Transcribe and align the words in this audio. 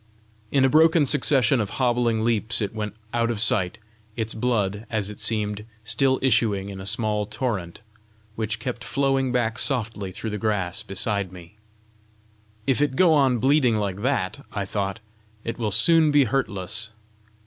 In 0.51 0.65
a 0.65 0.67
broken 0.67 1.05
succession 1.05 1.61
of 1.61 1.69
hobbling 1.77 2.23
leaps 2.25 2.59
it 2.59 2.73
went 2.73 2.95
out 3.13 3.29
of 3.29 3.39
sight, 3.39 3.77
its 4.15 4.33
blood, 4.33 4.87
as 4.89 5.11
it 5.11 5.19
seemed, 5.19 5.63
still 5.83 6.17
issuing 6.23 6.69
in 6.69 6.81
a 6.81 6.87
small 6.87 7.27
torrent, 7.27 7.81
which 8.35 8.57
kept 8.57 8.83
flowing 8.83 9.31
back 9.31 9.59
softly 9.59 10.11
through 10.11 10.31
the 10.31 10.39
grass 10.39 10.81
beside 10.81 11.31
me. 11.31 11.53
"If 12.65 12.81
it 12.81 12.95
go 12.95 13.13
on 13.13 13.37
bleeding 13.37 13.75
like 13.75 13.97
that," 13.97 14.43
I 14.51 14.65
thought, 14.65 14.99
"it 15.43 15.59
will 15.59 15.69
soon 15.69 16.09
be 16.09 16.23
hurtless!" 16.23 16.89